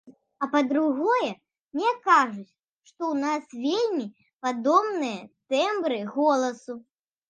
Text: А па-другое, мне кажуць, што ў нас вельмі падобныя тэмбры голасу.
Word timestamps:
А 0.43 0.47
па-другое, 0.53 1.29
мне 1.75 1.91
кажуць, 2.09 2.49
што 2.89 3.01
ў 3.11 3.15
нас 3.29 3.43
вельмі 3.69 4.11
падобныя 4.49 5.23
тэмбры 5.55 6.05
голасу. 6.21 6.85